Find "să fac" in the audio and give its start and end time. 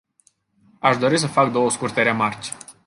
1.17-1.51